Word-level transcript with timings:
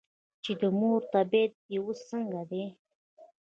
چې" 0.43 0.51
د 0.61 0.63
مور 0.79 0.99
طبیعیت 1.13 1.53
دې 1.69 1.77
اوس 1.83 1.99
څنګه 2.11 2.41
دے 2.51 2.63
؟"ـ 2.75 2.77